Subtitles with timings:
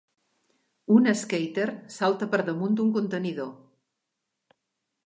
[0.95, 1.67] Un skater
[1.97, 3.55] salta per damunt d'un contenidor